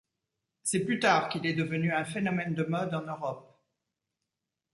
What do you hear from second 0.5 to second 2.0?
C'est plus tard qu'il est devenu